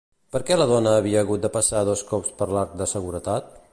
[0.35, 3.55] Per què la dona havia hagut de passar dos cops per l'arc de seguretat?